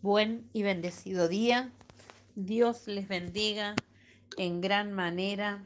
Buen 0.00 0.48
y 0.52 0.62
bendecido 0.62 1.26
día. 1.26 1.72
Dios 2.36 2.86
les 2.86 3.08
bendiga 3.08 3.74
en 4.36 4.60
gran 4.60 4.92
manera. 4.92 5.64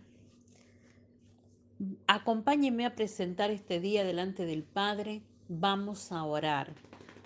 Acompáñenme 2.07 2.87
a 2.87 2.95
presentar 2.95 3.51
este 3.51 3.79
día 3.79 4.05
delante 4.05 4.47
del 4.47 4.63
Padre. 4.63 5.21
Vamos 5.49 6.13
a 6.13 6.25
orar. 6.25 6.73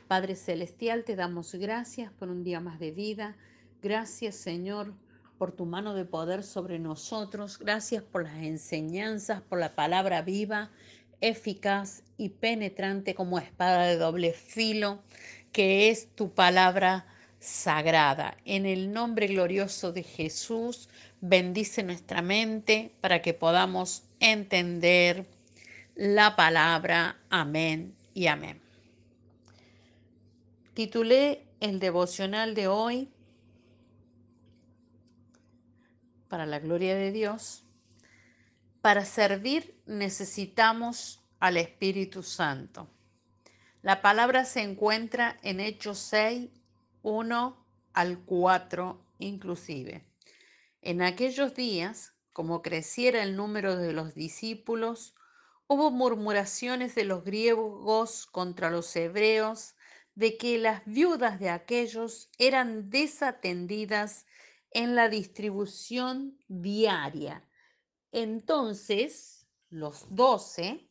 Padre 0.09 0.35
Celestial, 0.35 1.05
te 1.05 1.15
damos 1.15 1.55
gracias 1.55 2.13
por 2.13 2.29
un 2.29 2.43
día 2.43 2.59
más 2.59 2.81
de 2.81 2.91
vida. 2.91 3.37
Gracias, 3.81 4.35
Señor, 4.35 4.93
por 5.39 5.53
tu 5.53 5.65
mano 5.65 5.95
de 5.95 6.07
poder 6.07 6.43
sobre 6.43 6.81
nosotros. 6.81 7.61
Gracias 7.61 8.03
por 8.03 8.25
las 8.25 8.39
enseñanzas, 8.39 9.43
por 9.43 9.61
la 9.61 9.77
palabra 9.77 10.23
viva, 10.23 10.73
eficaz 11.21 12.03
y 12.19 12.31
penetrante 12.31 13.15
como 13.15 13.39
espada 13.39 13.85
de 13.85 13.97
doble 13.97 14.33
filo 14.33 15.05
que 15.57 15.89
es 15.89 16.15
tu 16.15 16.35
palabra 16.35 17.07
sagrada. 17.41 18.37
En 18.45 18.67
el 18.67 18.93
nombre 18.93 19.27
glorioso 19.27 19.91
de 19.91 20.03
Jesús, 20.03 20.91
bendice 21.23 21.83
nuestra 21.83 22.21
mente 22.21 22.95
para 23.01 23.23
que 23.23 23.33
podamos 23.33 24.03
entender 24.21 25.27
la 25.95 26.37
palabra. 26.37 27.23
Amén 27.31 27.97
y 28.13 28.27
amén. 28.27 28.61
Titulé 30.75 31.47
el 31.61 31.81
devocional 31.81 32.55
de 32.55 32.69
hoy, 32.69 33.09
para 36.29 36.45
la 36.45 36.59
gloria 36.59 36.95
de 36.97 37.13
Dios, 37.13 37.65
para 38.83 39.07
servir 39.07 39.75
necesitamos 39.87 41.23
al 41.41 41.57
Espíritu 41.57 42.23
Santo. 42.23 42.91
La 43.87 44.03
palabra 44.03 44.45
se 44.45 44.63
encuentra 44.63 45.37
en 45.45 45.61
Hechos 45.61 45.99
6, 45.99 46.51
1 47.03 47.67
al 47.93 48.19
4 48.19 49.01
inclusive. 49.21 50.05
En 50.83 51.03
aquellos 51.03 51.55
días, 51.55 52.13
como 52.33 52.63
creciera 52.63 53.23
el 53.23 53.37
número 53.37 53.77
de 53.77 53.93
los 53.93 54.13
discípulos, 54.13 55.15
hubo 55.69 55.93
murmuraciones 55.93 56.97
de 56.97 57.05
los 57.05 57.23
griegos 57.23 58.27
contra 58.27 58.71
los 58.71 58.97
hebreos 58.97 59.77
de 60.17 60.37
que 60.37 60.59
las 60.59 60.85
viudas 60.85 61.39
de 61.39 61.51
aquellos 61.51 62.29
eran 62.39 62.91
desatendidas 62.91 64.27
en 64.73 64.97
la 64.97 65.09
distribución 65.09 66.37
diaria. 66.49 67.49
Entonces, 68.11 69.47
los 69.71 70.13
doce 70.13 70.91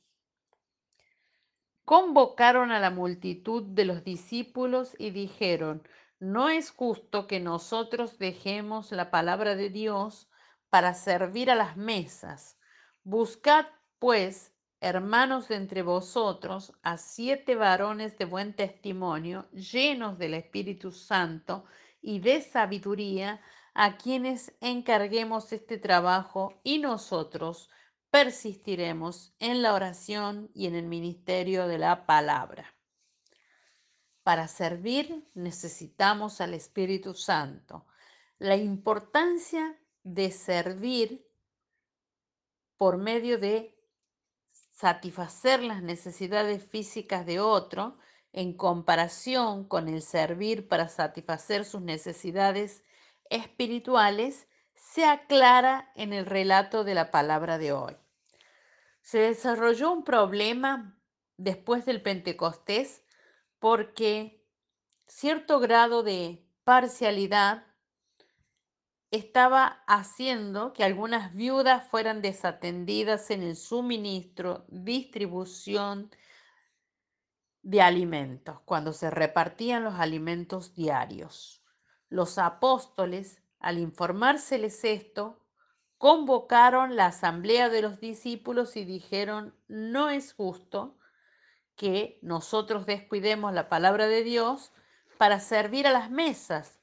convocaron 1.86 2.72
a 2.72 2.80
la 2.80 2.90
multitud 2.90 3.64
de 3.64 3.86
los 3.86 4.04
discípulos 4.04 4.96
y 4.98 5.12
dijeron, 5.12 5.88
no 6.20 6.50
es 6.50 6.72
justo 6.72 7.28
que 7.28 7.40
nosotros 7.40 8.18
dejemos 8.18 8.92
la 8.92 9.12
palabra 9.12 9.56
de 9.56 9.70
Dios 9.70 10.30
para 10.70 10.94
servir 10.94 11.52
a 11.52 11.56
las 11.56 11.78
mesas. 11.78 12.58
Buscad, 13.04 13.68
pues, 14.00 14.52
hermanos 14.82 15.48
de 15.48 15.56
entre 15.56 15.84
vosotros, 15.84 16.74
a 16.82 16.98
siete 16.98 17.56
varones 17.56 18.18
de 18.18 18.26
buen 18.26 18.56
testimonio, 18.56 19.48
llenos 19.52 20.18
del 20.18 20.34
Espíritu 20.34 20.92
Santo 20.92 21.66
y 22.02 22.20
de 22.20 22.42
sabiduría, 22.42 23.42
a 23.74 23.98
quienes 23.98 24.56
encarguemos 24.62 25.52
este 25.52 25.78
trabajo 25.78 26.60
y 26.64 26.80
nosotros 26.80 27.70
persistiremos 28.16 29.34
en 29.40 29.62
la 29.62 29.74
oración 29.74 30.50
y 30.54 30.68
en 30.68 30.76
el 30.76 30.86
ministerio 30.86 31.68
de 31.68 31.78
la 31.78 32.06
palabra. 32.06 32.74
Para 34.24 34.48
servir 34.48 35.30
necesitamos 35.34 36.40
al 36.40 36.54
Espíritu 36.54 37.14
Santo. 37.14 37.86
La 38.40 38.56
importancia 38.56 39.78
de 40.04 40.32
servir 40.32 41.30
por 42.78 42.96
medio 42.98 43.38
de 43.38 43.78
satisfacer 44.72 45.62
las 45.62 45.84
necesidades 45.84 46.66
físicas 46.66 47.26
de 47.26 47.42
otro 47.42 47.98
en 48.32 48.54
comparación 48.54 49.68
con 49.68 49.90
el 49.90 50.02
servir 50.02 50.70
para 50.70 50.88
satisfacer 50.88 51.66
sus 51.66 51.82
necesidades 51.82 52.86
espirituales 53.30 54.48
se 54.74 55.04
aclara 55.04 55.92
en 55.96 56.14
el 56.14 56.26
relato 56.26 56.86
de 56.86 56.94
la 56.94 57.12
palabra 57.12 57.58
de 57.58 57.74
hoy 57.74 57.98
se 59.06 59.20
desarrolló 59.20 59.92
un 59.92 60.04
problema 60.04 60.98
después 61.38 61.86
del 61.86 62.02
Pentecostés 62.02 63.04
porque 63.60 64.44
cierto 65.06 65.60
grado 65.60 66.02
de 66.02 66.44
parcialidad 66.64 67.68
estaba 69.12 69.84
haciendo 69.86 70.74
que 70.74 70.84
algunas 70.84 71.36
viudas 71.36 71.88
fueran 71.88 72.24
desatendidas 72.24 73.30
en 73.30 73.44
el 73.44 73.56
suministro, 73.58 74.66
distribución 74.70 76.10
de 77.62 77.84
alimentos, 77.84 78.60
cuando 78.66 78.92
se 78.92 79.12
repartían 79.12 79.84
los 79.84 80.00
alimentos 80.00 80.74
diarios. 80.74 81.64
Los 82.10 82.40
apóstoles, 82.40 83.44
al 83.60 83.78
informárseles 83.78 84.84
esto, 84.84 85.45
convocaron 85.98 86.96
la 86.96 87.08
asamblea 87.08 87.70
de 87.70 87.82
los 87.82 88.00
discípulos 88.00 88.76
y 88.76 88.86
dijeron, 88.86 89.56
no 89.68 90.10
es 90.10 90.34
justo 90.34 90.98
que 91.76 92.20
nosotros 92.22 92.86
descuidemos 92.86 93.54
la 93.54 93.70
palabra 93.70 94.08
de 94.08 94.24
Dios 94.24 94.72
para 95.18 95.40
servir 95.40 95.88
a 95.88 95.92
las 95.92 96.10
mesas, 96.10 96.80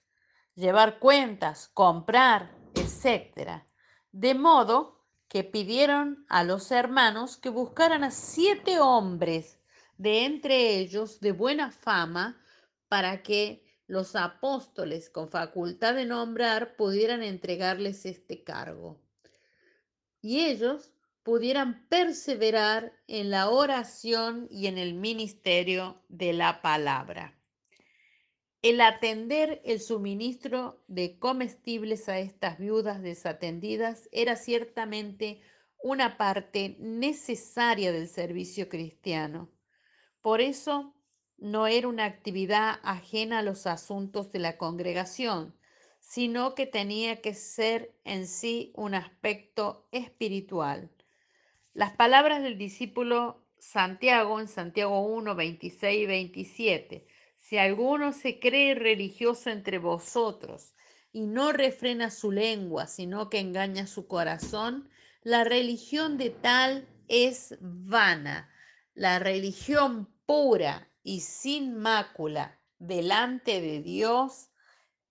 llevar 0.55 0.99
cuentas, 0.99 1.69
comprar, 1.69 2.59
etc. 2.75 3.65
De 4.13 4.35
modo 4.35 5.03
que 5.29 5.45
pidieron 5.45 6.27
a 6.29 6.45
los 6.45 6.71
hermanos 6.71 7.37
que 7.37 7.49
buscaran 7.49 8.05
a 8.05 8.11
siete 8.11 8.81
hombres 8.81 9.61
de 9.97 10.25
entre 10.25 10.77
ellos 10.77 11.21
de 11.21 11.33
buena 11.33 11.71
fama 11.71 12.39
para 12.89 13.23
que 13.23 13.65
los 13.87 14.17
apóstoles 14.17 15.11
con 15.11 15.29
facultad 15.29 15.95
de 15.95 16.07
nombrar 16.07 16.77
pudieran 16.77 17.23
entregarles 17.23 18.07
este 18.07 18.43
cargo 18.43 19.01
y 20.23 20.41
ellos 20.47 20.93
pudieran 21.23 21.87
perseverar 21.89 22.93
en 23.07 23.31
la 23.31 23.51
oración 23.51 24.49
y 24.51 24.67
en 24.67 24.79
el 24.79 24.95
ministerio 24.95 26.03
de 26.09 26.33
la 26.33 26.63
palabra. 26.63 27.39
El 28.63 28.81
atender 28.81 29.61
el 29.65 29.81
suministro 29.81 30.83
de 30.87 31.19
comestibles 31.19 32.09
a 32.09 32.21
estas 32.21 32.59
viudas 32.59 33.03
desatendidas 33.03 34.09
era 34.13 34.37
ciertamente 34.37 35.41
una 35.83 36.17
parte 36.17 36.77
necesaria 36.79 37.91
del 37.91 38.09
servicio 38.09 38.69
cristiano. 38.69 39.51
Por 40.21 40.41
eso 40.41 40.95
no 41.43 41.67
era 41.67 41.89
una 41.89 42.05
actividad 42.05 42.79
ajena 42.85 43.41
a 43.41 43.43
los 43.43 43.67
asuntos 43.67 44.31
de 44.31 44.39
la 44.39 44.57
congregación, 44.57 45.53
sino 45.99 46.55
que 46.55 46.67
tenía 46.67 47.21
que 47.21 47.35
ser 47.35 47.93
en 48.05 48.29
sí 48.29 48.73
un 48.77 48.95
aspecto 48.95 49.89
espiritual. 49.91 50.89
Las 51.75 51.97
palabras 51.97 52.45
del 52.45 52.59
discípulo 52.59 53.45
Santiago 53.59 54.39
en 54.39 54.47
Santiago 54.47 55.01
1, 55.01 55.35
26 55.35 56.03
y 56.03 56.07
27. 56.07 57.07
Si 57.37 57.59
alguno 57.59 58.13
se 58.13 58.39
cree 58.39 58.77
religioso 58.77 59.51
entre 59.51 59.79
vosotros 59.79 60.75
y 61.13 61.27
no 61.27 61.51
refrena 61.51 62.11
su 62.11 62.31
lengua, 62.31 62.87
sino 62.87 63.31
que 63.31 63.41
engaña 63.41 63.89
su 63.89 64.07
corazón, 64.07 64.89
la 65.23 65.43
religión 65.43 66.19
de 66.19 66.31
tal 66.31 66.89
es 67.09 67.57
vana. 67.61 68.49
La 68.95 69.19
religión 69.19 70.09
pura 70.25 70.92
y 71.03 71.21
sin 71.21 71.77
mácula 71.77 72.61
delante 72.79 73.61
de 73.61 73.83
Dios 73.83 74.51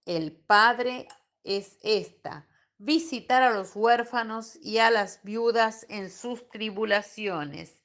el 0.06 0.31
Padre 0.31 1.07
es 1.44 1.77
esta, 1.83 2.48
visitar 2.77 3.44
a 3.44 3.51
los 3.51 3.75
huérfanos 3.75 4.57
y 4.62 4.80
a 4.80 4.89
las 4.89 5.24
viudas 5.24 5.86
en 5.89 6.10
sus 6.10 6.50
tribulaciones 6.50 7.80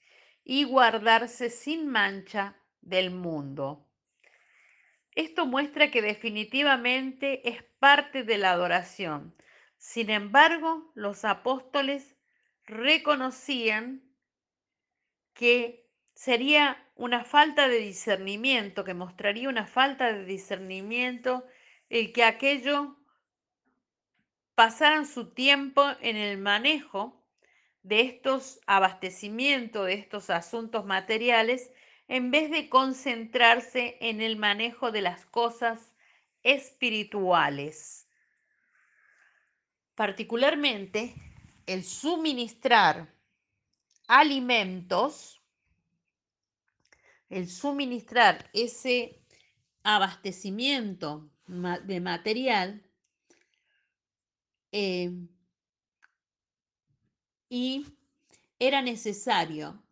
y 0.45 0.65
guardarse 0.65 1.51
sin 1.51 1.89
mancha 1.89 2.57
del 2.81 3.11
mundo. 3.11 3.87
Esto 5.13 5.47
muestra 5.47 5.91
que 5.91 6.03
definitivamente 6.03 7.49
es 7.49 7.63
parte 7.79 8.23
de 8.23 8.39
la 8.39 8.53
adoración. 8.53 9.35
Sin 9.79 10.11
embargo, 10.11 10.93
los 10.95 11.25
apóstoles 11.25 12.17
reconocían 12.65 14.03
que 15.35 15.86
sería 16.17 16.83
una 16.97 17.25
falta 17.25 17.69
de 17.69 17.79
discernimiento, 17.79 18.85
que 18.85 18.95
mostraría 18.95 19.51
una 19.51 19.67
falta 19.67 20.13
de 20.13 20.25
discernimiento 20.25 21.47
el 21.91 22.13
que 22.13 22.25
aquello 22.25 22.97
pasaran 24.55 25.07
su 25.07 25.35
tiempo 25.35 25.85
en 26.01 26.17
el 26.17 26.39
manejo 26.39 27.23
de 27.83 28.01
estos 28.01 28.59
abastecimientos, 28.67 29.87
de 29.87 29.93
estos 29.93 30.31
asuntos 30.31 30.87
materiales, 30.87 31.71
en 32.09 32.31
vez 32.31 32.51
de 32.51 32.71
concentrarse 32.71 33.99
en 34.01 34.23
el 34.23 34.37
manejo 34.37 34.91
de 34.91 35.03
las 35.03 35.27
cosas 35.27 35.95
espirituales. 36.43 38.09
Particularmente, 39.95 41.15
el 41.67 41.85
suministrar 41.85 43.13
alimentos, 44.09 45.43
el 47.29 47.49
suministrar 47.49 48.49
ese 48.53 49.21
abastecimiento 49.83 51.29
de 51.47 52.01
material 52.01 52.83
eh, 54.73 55.13
y 57.49 57.87
era 58.59 58.83
necesario, 58.83 59.83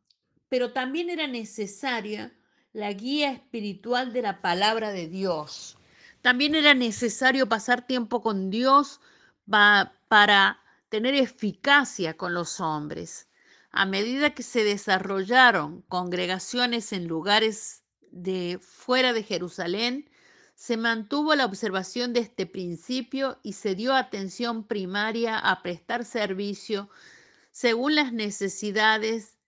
pero 0.48 0.72
también 0.72 1.10
era 1.10 1.26
necesaria 1.26 2.32
la 2.72 2.92
guía 2.92 3.30
espiritual 3.30 4.12
de 4.12 4.22
la 4.22 4.40
palabra 4.40 4.90
de 4.90 5.06
Dios. 5.06 5.78
También 6.22 6.54
era 6.54 6.74
necesario 6.74 7.48
pasar 7.48 7.86
tiempo 7.86 8.20
con 8.20 8.50
Dios 8.50 9.00
para 9.46 10.60
tener 10.88 11.14
eficacia 11.14 12.16
con 12.16 12.34
los 12.34 12.60
hombres. 12.60 13.28
A 13.76 13.86
medida 13.86 14.34
que 14.34 14.44
se 14.44 14.62
desarrollaron 14.62 15.82
congregaciones 15.88 16.92
en 16.92 17.08
lugares 17.08 17.82
de 18.12 18.60
fuera 18.62 19.12
de 19.12 19.24
Jerusalén, 19.24 20.08
se 20.54 20.76
mantuvo 20.76 21.34
la 21.34 21.44
observación 21.44 22.12
de 22.12 22.20
este 22.20 22.46
principio 22.46 23.40
y 23.42 23.54
se 23.54 23.74
dio 23.74 23.92
atención 23.92 24.62
primaria 24.62 25.36
a 25.40 25.60
prestar 25.60 26.04
servicio 26.04 26.88
según 27.50 27.96
las 27.96 28.12
necesidades 28.12 29.38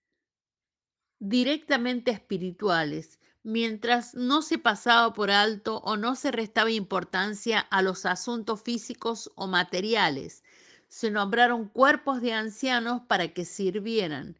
directamente 1.21 2.11
espirituales, 2.11 3.21
mientras 3.45 4.17
no 4.17 4.43
se 4.43 4.59
pasaba 4.59 5.13
por 5.13 5.31
alto 5.31 5.77
o 5.85 5.97
no 5.97 6.17
se 6.17 6.33
restaba 6.33 6.73
importancia 6.73 7.61
a 7.61 7.81
los 7.81 8.05
asuntos 8.05 8.61
físicos 8.61 9.31
o 9.37 9.47
materiales. 9.47 10.43
Se 10.97 11.11
nombraron 11.11 11.69
cuerpos 11.69 12.23
de 12.23 12.33
ancianos 12.33 13.03
para 13.07 13.35
que 13.35 13.45
sirvieran. 13.45 14.39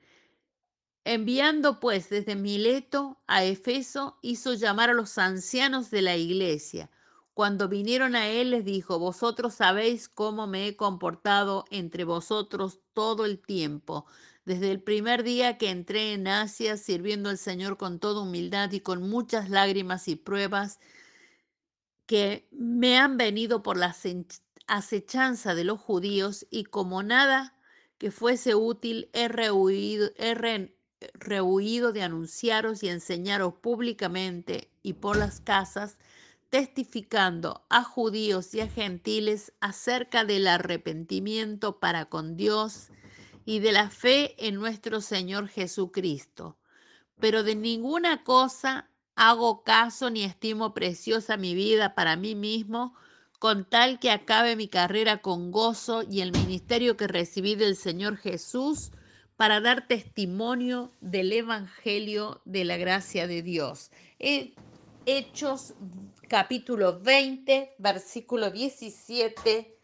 Enviando 1.05 1.81
pues 1.81 2.09
desde 2.09 2.35
Mileto 2.35 3.19
a 3.27 3.45
Efeso, 3.45 4.17
hizo 4.23 4.55
llamar 4.55 4.89
a 4.89 4.95
los 4.95 5.19
ancianos 5.19 5.91
de 5.91 6.01
la 6.01 6.17
iglesia. 6.17 6.91
Cuando 7.35 7.69
vinieron 7.69 8.17
a 8.17 8.29
él 8.29 8.53
les 8.53 8.65
dijo, 8.65 8.99
vosotros 8.99 9.53
sabéis 9.53 10.09
cómo 10.09 10.47
me 10.47 10.67
he 10.67 10.77
comportado 10.77 11.67
entre 11.71 12.05
vosotros 12.05 12.81
todo 12.95 13.27
el 13.27 13.39
tiempo 13.39 14.07
desde 14.47 14.71
el 14.71 14.81
primer 14.81 15.25
día 15.25 15.59
que 15.59 15.69
entré 15.69 16.15
en 16.15 16.27
Asia 16.27 16.79
sirviendo 16.79 17.29
al 17.29 17.37
Señor 17.37 17.77
con 17.77 17.99
toda 17.99 18.23
humildad 18.23 18.73
y 18.73 18.81
con 18.81 19.03
muchas 19.03 19.51
lágrimas 19.51 20.09
y 20.09 20.17
pruebas 20.17 20.81
que 22.07 22.49
me 22.51 22.97
han 22.97 23.19
venido 23.19 23.63
por 23.63 23.77
la 23.77 23.93
acechanza 24.67 25.55
de 25.55 25.65
los 25.65 25.81
judíos 25.81 26.47
y 26.51 26.65
como 26.65 27.03
nada 27.03 27.55
que 27.99 28.11
fuese 28.11 28.55
útil 28.55 29.09
he 29.13 29.29
rehuido, 29.29 30.11
rehuido 31.15 31.93
de 31.93 32.03
anunciaros 32.03 32.83
y 32.83 32.89
enseñaros 32.89 33.55
públicamente 33.55 34.71
y 34.83 34.95
por 34.95 35.17
las 35.17 35.41
casas, 35.41 35.99
testificando 36.51 37.67
a 37.69 37.83
judíos 37.83 38.55
y 38.55 38.61
a 38.61 38.69
gentiles 38.69 39.53
acerca 39.61 40.25
del 40.25 40.47
arrepentimiento 40.47 41.81
para 41.81 42.07
con 42.07 42.37
Dios 42.37 42.89
y 43.45 43.61
de 43.61 43.73
la 43.73 43.91
fe 43.91 44.35
en 44.47 44.57
nuestro 44.57 45.01
Señor 45.01 45.49
Jesucristo. 45.49 46.59
Pero 47.19 47.43
de 47.43 47.55
ninguna 47.55 48.25
cosa 48.25 48.91
hago 49.15 49.65
caso 49.65 50.11
ni 50.11 50.23
estimo 50.25 50.75
preciosa 50.75 51.37
mi 51.37 51.55
vida 51.55 51.95
para 51.95 52.17
mí 52.17 52.35
mismo, 52.35 52.95
con 53.47 53.65
tal 53.65 54.01
que 54.01 54.11
acabe 54.11 54.57
mi 54.57 54.67
carrera 54.67 55.23
con 55.23 55.53
gozo 55.53 56.03
y 56.03 56.21
el 56.21 56.33
ministerio 56.33 56.97
que 56.97 57.07
recibí 57.07 57.55
del 57.55 57.77
Señor 57.77 58.17
Jesús 58.17 58.91
para 59.37 59.61
dar 59.61 59.87
testimonio 59.87 60.91
del 61.01 61.31
Evangelio 61.31 62.41
de 62.45 62.65
la 62.65 62.77
gracia 62.77 63.29
de 63.29 63.43
Dios. 63.43 63.93
Hechos 64.19 65.75
capítulo 66.27 66.99
20, 66.99 67.77
versículo 67.79 68.51
17 68.51 69.79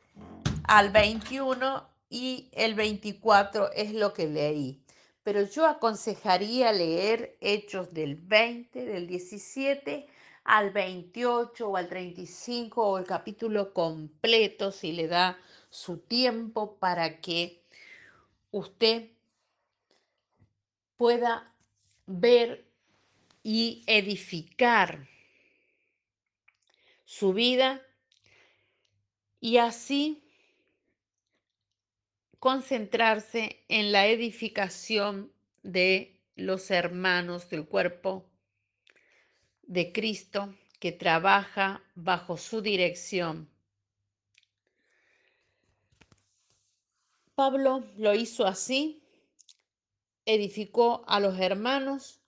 al 0.64 0.90
21 0.90 1.88
y 2.10 2.48
el 2.54 2.74
24 2.74 3.70
es 3.74 3.94
lo 3.94 4.12
que 4.12 4.26
leí. 4.26 4.82
Pero 5.22 5.44
yo 5.44 5.68
aconsejaría 5.68 6.72
leer 6.72 7.36
Hechos 7.40 7.94
del 7.94 8.16
20, 8.16 8.84
del 8.84 9.06
17 9.06 10.08
al 10.44 10.70
28 10.70 11.68
o 11.68 11.76
al 11.76 11.88
35 11.88 12.86
o 12.86 12.98
el 12.98 13.06
capítulo 13.06 13.72
completo 13.72 14.72
si 14.72 14.92
le 14.92 15.06
da 15.06 15.38
su 15.70 15.98
tiempo 15.98 16.76
para 16.76 17.20
que 17.20 17.62
usted 18.50 19.10
pueda 20.96 21.52
ver 22.06 22.64
y 23.42 23.82
edificar 23.86 25.08
su 27.04 27.32
vida 27.32 27.82
y 29.40 29.56
así 29.58 30.22
concentrarse 32.38 33.64
en 33.68 33.92
la 33.92 34.06
edificación 34.06 35.32
de 35.62 36.20
los 36.34 36.70
hermanos 36.70 37.48
del 37.50 37.66
cuerpo 37.66 38.31
de 39.62 39.92
Cristo 39.92 40.54
que 40.78 40.92
trabaja 40.92 41.82
bajo 41.94 42.36
su 42.36 42.60
dirección. 42.60 43.48
Pablo 47.34 47.84
lo 47.96 48.14
hizo 48.14 48.46
así, 48.46 49.02
edificó 50.26 51.04
a 51.06 51.18
los 51.20 51.38
hermanos, 51.38 52.20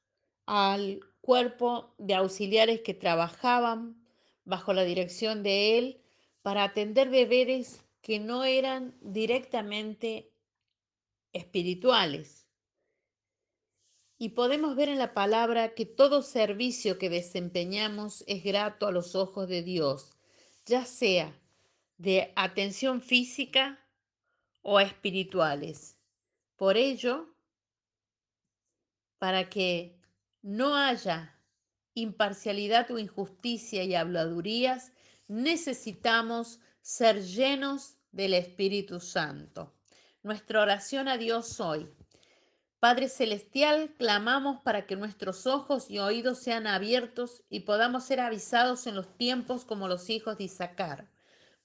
al 0.46 1.00
cuerpo 1.20 1.94
de 1.98 2.14
auxiliares 2.14 2.80
que 2.80 2.94
trabajaban 2.94 3.96
bajo 4.44 4.72
la 4.72 4.84
dirección 4.84 5.42
de 5.42 5.78
él 5.78 6.00
para 6.42 6.64
atender 6.64 7.10
deberes 7.10 7.82
que 8.02 8.18
no 8.18 8.44
eran 8.44 8.94
directamente 9.00 10.30
espirituales. 11.32 12.43
Y 14.24 14.30
podemos 14.30 14.74
ver 14.74 14.88
en 14.88 14.98
la 14.98 15.12
palabra 15.12 15.74
que 15.74 15.84
todo 15.84 16.22
servicio 16.22 16.96
que 16.96 17.10
desempeñamos 17.10 18.24
es 18.26 18.42
grato 18.42 18.86
a 18.86 18.90
los 18.90 19.14
ojos 19.14 19.50
de 19.50 19.62
Dios, 19.62 20.16
ya 20.64 20.86
sea 20.86 21.38
de 21.98 22.32
atención 22.34 23.02
física 23.02 23.86
o 24.62 24.80
espirituales. 24.80 25.98
Por 26.56 26.78
ello, 26.78 27.36
para 29.18 29.50
que 29.50 30.00
no 30.40 30.74
haya 30.74 31.38
imparcialidad 31.92 32.90
o 32.92 32.98
injusticia 32.98 33.84
y 33.84 33.94
habladurías, 33.94 34.92
necesitamos 35.28 36.60
ser 36.80 37.22
llenos 37.22 37.98
del 38.10 38.32
Espíritu 38.32 39.00
Santo. 39.00 39.74
Nuestra 40.22 40.62
oración 40.62 41.08
a 41.08 41.18
Dios 41.18 41.60
hoy. 41.60 41.90
Padre 42.84 43.08
Celestial, 43.08 43.94
clamamos 43.96 44.60
para 44.60 44.86
que 44.86 44.94
nuestros 44.94 45.46
ojos 45.46 45.88
y 45.88 46.00
oídos 46.00 46.40
sean 46.40 46.66
abiertos 46.66 47.42
y 47.48 47.60
podamos 47.60 48.04
ser 48.04 48.20
avisados 48.20 48.86
en 48.86 48.94
los 48.94 49.16
tiempos 49.16 49.64
como 49.64 49.88
los 49.88 50.10
hijos 50.10 50.36
de 50.36 50.44
Isaacar, 50.44 51.08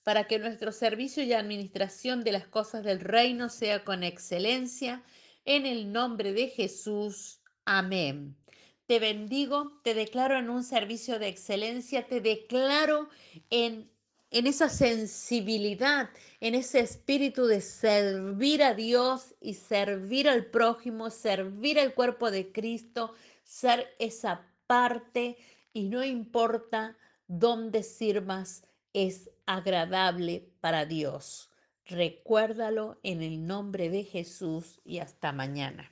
para 0.03 0.27
que 0.27 0.39
nuestro 0.39 0.71
servicio 0.71 1.21
y 1.21 1.33
administración 1.33 2.23
de 2.23 2.31
las 2.31 2.47
cosas 2.47 2.85
del 2.85 3.01
reino 3.01 3.49
sea 3.49 3.83
con 3.83 4.03
excelencia, 4.03 5.03
en 5.43 5.65
el 5.65 5.91
nombre 5.91 6.31
de 6.31 6.47
Jesús. 6.47 7.41
Amén. 7.65 8.37
Te 8.85 8.99
bendigo, 8.99 9.77
te 9.83 9.95
declaro 9.95 10.37
en 10.37 10.49
un 10.49 10.63
servicio 10.63 11.19
de 11.19 11.27
excelencia, 11.27 12.07
te 12.07 12.21
declaro 12.21 13.09
en 13.49 13.91
en 14.31 14.47
esa 14.47 14.69
sensibilidad, 14.69 16.09
en 16.39 16.55
ese 16.55 16.79
espíritu 16.79 17.45
de 17.45 17.61
servir 17.61 18.63
a 18.63 18.73
Dios 18.73 19.35
y 19.41 19.55
servir 19.55 20.29
al 20.29 20.45
prójimo, 20.45 21.09
servir 21.09 21.79
al 21.79 21.93
cuerpo 21.93 22.29
de 22.31 22.51
Cristo, 22.51 23.13
ser 23.43 23.87
esa 23.97 24.45
parte 24.67 25.37
y 25.73 25.85
no 25.85 26.03
importa 26.03 26.97
dónde 27.27 27.83
sirvas, 27.83 28.63
es 28.93 29.29
agradable 29.45 30.51
para 30.61 30.85
Dios. 30.85 31.49
Recuérdalo 31.85 32.99
en 33.01 33.23
el 33.23 33.47
nombre 33.47 33.89
de 33.89 34.03
Jesús 34.03 34.79
y 34.85 34.99
hasta 34.99 35.31
mañana. 35.31 35.91